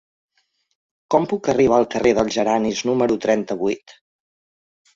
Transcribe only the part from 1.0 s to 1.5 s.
Com puc